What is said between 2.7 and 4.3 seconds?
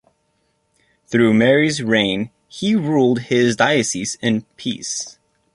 ruled his diocese